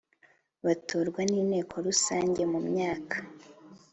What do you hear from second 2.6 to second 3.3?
myaka